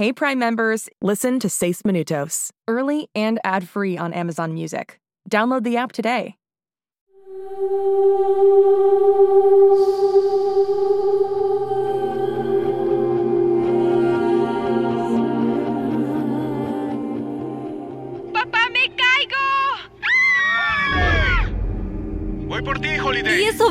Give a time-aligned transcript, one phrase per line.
[0.00, 4.98] Hey Prime members, listen to Seis Minutos, early and ad-free on Amazon Music.
[5.28, 6.36] Download the app today.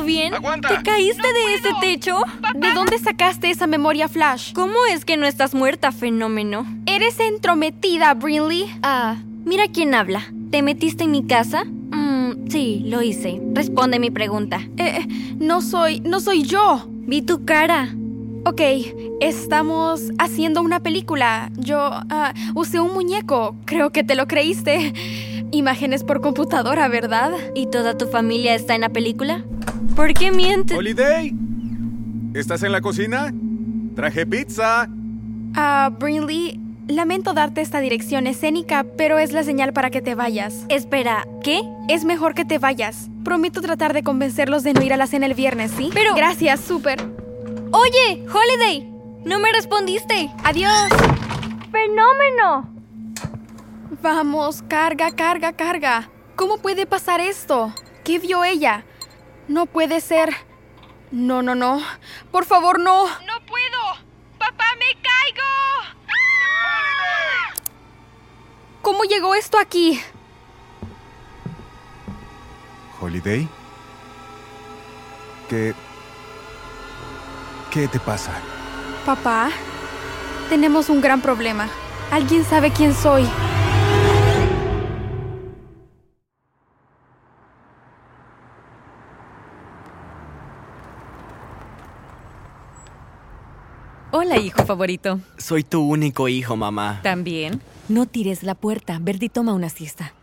[0.00, 0.14] Holiday.
[0.14, 0.34] ¿Y eso bien?
[0.34, 0.68] ¡Aguanta!
[0.68, 2.18] ¿Te caíste de ese techo?
[2.54, 4.52] ¿De dónde sacaste esa memoria flash?
[4.52, 6.66] ¿Cómo es que no estás muerta, fenómeno?
[6.86, 8.66] Eres entrometida, Brinley.
[8.82, 10.32] Ah, mira quién habla.
[10.50, 11.64] ¿Te metiste en mi casa?
[11.64, 13.40] Mm, sí, lo hice.
[13.54, 14.60] Responde mi pregunta.
[14.76, 15.06] Eh,
[15.38, 16.86] no soy, no soy yo.
[16.88, 17.94] Vi tu cara.
[18.46, 18.60] Ok,
[19.20, 21.50] estamos haciendo una película.
[21.56, 23.54] Yo ah, usé un muñeco.
[23.66, 24.94] Creo que te lo creíste.
[25.52, 27.32] Imágenes por computadora, ¿verdad?
[27.54, 29.44] ¿Y toda tu familia está en la película?
[29.96, 30.76] ¿Por qué mientes?
[30.76, 31.34] Holiday.
[32.34, 33.32] ¿Estás en la cocina?
[33.94, 34.88] Traje pizza.
[35.54, 40.64] Ah, Brinley, lamento darte esta dirección escénica, pero es la señal para que te vayas.
[40.68, 41.60] Espera, ¿qué?
[41.88, 43.08] Es mejor que te vayas.
[43.24, 45.90] Prometo tratar de convencerlos de no ir a la cena el viernes, ¿sí?
[45.92, 47.00] Pero- Gracias, súper.
[47.72, 48.88] Oye, Holiday,
[49.24, 50.30] no me respondiste.
[50.44, 50.88] Adiós.
[51.70, 52.68] ¡Fenómeno!
[54.02, 56.08] Vamos, carga, carga, carga.
[56.36, 57.72] ¿Cómo puede pasar esto?
[58.02, 58.84] ¿Qué vio ella?
[59.50, 60.30] No puede ser.
[61.10, 61.82] No, no, no.
[62.30, 63.06] Por favor, no.
[63.06, 63.80] ¡No puedo!
[64.38, 65.42] ¡Papá, me caigo!
[68.80, 70.00] ¿Cómo llegó esto aquí?
[73.00, 73.48] Holiday.
[75.48, 75.74] ¿Qué...
[77.72, 78.30] ¿Qué te pasa?
[79.04, 79.50] Papá,
[80.48, 81.68] tenemos un gran problema.
[82.12, 83.28] ¿Alguien sabe quién soy?
[94.12, 95.20] Hola, hijo favorito.
[95.38, 97.00] Soy tu único hijo, mamá.
[97.02, 97.60] También.
[97.88, 98.98] No tires la puerta.
[99.00, 100.14] Verdi toma una siesta.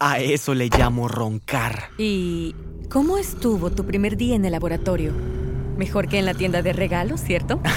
[0.00, 1.90] A eso le llamo roncar.
[1.96, 2.54] ¿Y
[2.90, 5.12] cómo estuvo tu primer día en el laboratorio?
[5.76, 7.60] Mejor que en la tienda de regalos, ¿cierto?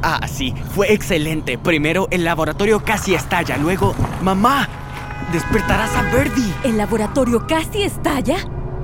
[0.00, 1.58] Ah, sí, fue excelente.
[1.58, 3.96] Primero el laboratorio casi estalla, luego...
[4.22, 4.68] ¡Mamá!
[5.32, 6.54] ¡Despertarás a Verdi!
[6.62, 8.36] ¿El laboratorio casi estalla?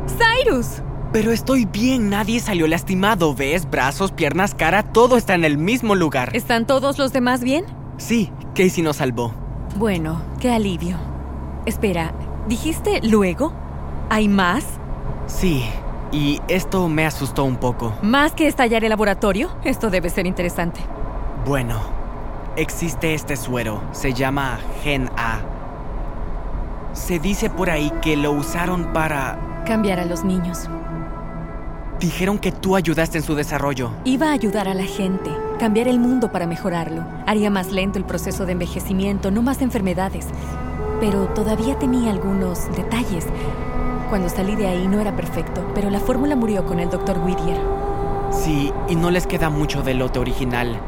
[0.09, 0.83] ¡Cyrus!
[1.15, 3.37] Pero estoy bien, nadie salió lastimado.
[3.37, 3.71] ¿Ves?
[3.71, 6.35] Brazos, piernas, cara, todo está en el mismo lugar.
[6.35, 7.65] ¿Están todos los demás bien?
[7.99, 9.33] Sí, Casey nos salvó.
[9.77, 10.97] Bueno, qué alivio.
[11.67, 12.13] Espera,
[12.49, 13.53] ¿dijiste luego?
[14.11, 14.65] ¿Hay más?
[15.29, 15.65] Sí,
[16.11, 17.95] y esto me asustó un poco.
[18.03, 19.57] ¿Más que estallar el laboratorio?
[19.63, 20.81] Esto debe ser interesante.
[21.47, 21.81] Bueno,
[22.57, 25.39] existe este suero, se llama Gen A.
[26.93, 29.63] Se dice por ahí que lo usaron para...
[29.65, 30.69] Cambiar a los niños.
[32.00, 33.91] Dijeron que tú ayudaste en su desarrollo.
[34.05, 37.05] Iba a ayudar a la gente, cambiar el mundo para mejorarlo.
[37.27, 40.27] Haría más lento el proceso de envejecimiento, no más enfermedades.
[41.00, 43.27] Pero todavía tenía algunos detalles.
[44.10, 47.19] Cuando salí de ahí no era perfecto, pero la fórmula murió con el Dr.
[47.19, 47.59] Whittier.
[48.31, 50.78] Sí, y no les queda mucho del lote original.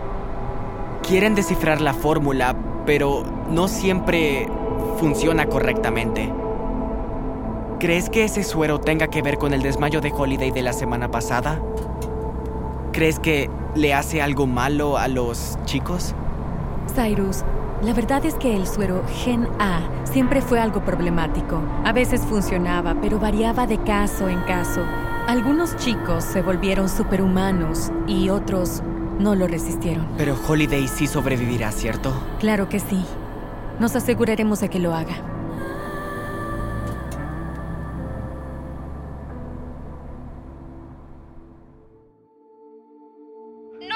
[1.06, 4.48] Quieren descifrar la fórmula, pero no siempre
[4.98, 6.32] funciona correctamente.
[7.78, 11.10] ¿Crees que ese suero tenga que ver con el desmayo de Holiday de la semana
[11.10, 11.60] pasada?
[12.92, 16.14] ¿Crees que le hace algo malo a los chicos?
[16.94, 17.44] Cyrus,
[17.82, 21.60] la verdad es que el suero Gen A siempre fue algo problemático.
[21.84, 24.80] A veces funcionaba, pero variaba de caso en caso.
[25.28, 28.82] Algunos chicos se volvieron superhumanos y otros
[29.18, 30.08] no lo resistieron.
[30.16, 32.10] Pero Holiday sí sobrevivirá, ¿cierto?
[32.40, 33.04] Claro que sí.
[33.78, 35.35] Nos aseguraremos de que lo haga.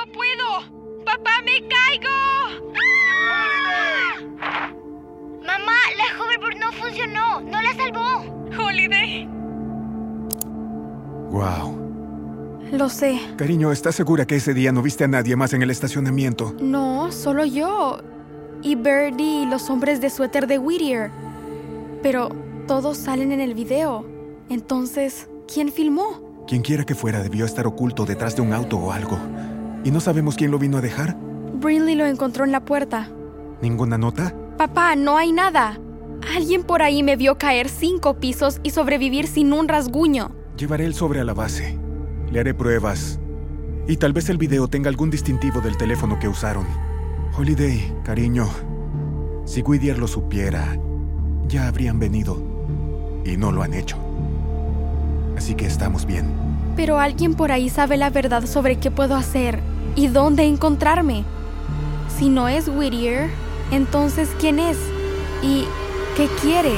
[0.01, 1.05] ¡No puedo!
[1.05, 2.09] ¡Papá, me caigo!
[5.45, 7.43] Mamá, la hoverboard no funcionó.
[7.43, 8.25] No la salvó.
[8.59, 9.29] ¡Holiday!
[11.31, 12.71] Wow.
[12.73, 13.21] Lo sé.
[13.37, 16.55] Cariño, ¿estás segura que ese día no viste a nadie más en el estacionamiento?
[16.61, 18.01] No, solo yo.
[18.63, 21.11] Y Birdie y los hombres de suéter de Whittier.
[22.03, 22.31] Pero
[22.67, 24.07] todos salen en el video.
[24.49, 26.47] Entonces, ¿quién filmó?
[26.47, 29.19] Quien quiera que fuera debió estar oculto detrás de un auto o algo.
[29.85, 31.17] ¿Y no sabemos quién lo vino a dejar?
[31.55, 33.11] Brinley lo encontró en la puerta.
[33.63, 34.35] ¿Ninguna nota?
[34.59, 35.79] Papá, no hay nada.
[36.37, 40.33] Alguien por ahí me vio caer cinco pisos y sobrevivir sin un rasguño.
[40.57, 41.79] Llevaré el sobre a la base.
[42.31, 43.19] Le haré pruebas.
[43.89, 46.67] Y tal vez el video tenga algún distintivo del teléfono que usaron.
[47.37, 48.49] Holiday, cariño.
[49.47, 50.79] Si Whittier lo supiera,
[51.49, 52.37] ya habrían venido.
[53.25, 53.97] Y no lo han hecho.
[55.37, 56.27] Así que estamos bien.
[56.77, 59.61] Pero alguien por ahí sabe la verdad sobre qué puedo hacer
[59.97, 61.25] y dónde encontrarme.
[62.19, 63.31] Si no es Whittier,
[63.71, 64.79] entonces ¿quién es?
[65.43, 65.65] ¿Y
[66.17, 66.75] qué quiere?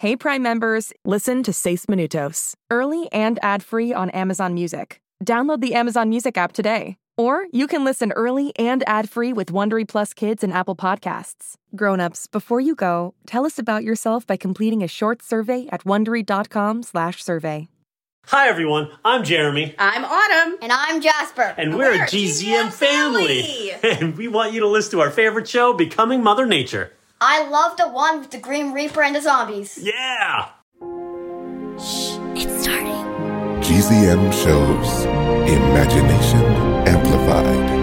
[0.00, 4.98] Hey Prime members, listen to Seis Minutos, early and ad-free on Amazon Music.
[5.26, 6.96] Download the Amazon Music app today.
[7.18, 11.56] Or you can listen early and ad-free with Wondery Plus Kids and Apple Podcasts.
[11.76, 17.68] Grown-ups, before you go, tell us about yourself by completing a short survey at wondery.com/survey.
[18.28, 20.56] Hi everyone, I'm Jeremy, I'm Autumn.
[20.62, 21.54] And I'm Jasper.
[21.58, 23.72] and we're, a GZM, family.
[23.82, 26.94] And we want you to listen to our favorite show, Becoming Mother Nature.
[27.20, 29.78] I love the one with the Green Reaper and the zombies.
[29.82, 30.48] Yeah!
[31.78, 33.04] Shh, It's starting.
[33.60, 35.04] GZM shows
[35.46, 36.44] Imagination
[36.88, 37.79] Amplified.